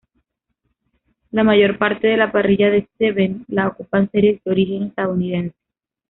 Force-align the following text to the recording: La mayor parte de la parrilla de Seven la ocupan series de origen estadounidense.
La 1.29 1.43
mayor 1.43 1.77
parte 1.77 2.07
de 2.07 2.17
la 2.17 2.31
parrilla 2.31 2.71
de 2.71 2.89
Seven 2.97 3.45
la 3.49 3.67
ocupan 3.67 4.09
series 4.09 4.43
de 4.43 4.49
origen 4.49 4.83
estadounidense. 4.85 5.55